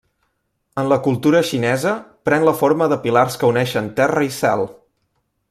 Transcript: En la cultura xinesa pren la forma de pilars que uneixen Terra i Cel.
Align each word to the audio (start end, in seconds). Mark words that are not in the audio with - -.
En 0.83 0.87
la 0.91 0.97
cultura 1.07 1.41
xinesa 1.49 1.93
pren 2.29 2.47
la 2.49 2.55
forma 2.63 2.89
de 2.95 2.99
pilars 3.05 3.39
que 3.43 3.51
uneixen 3.53 3.93
Terra 4.01 4.27
i 4.31 4.33
Cel. 4.41 4.67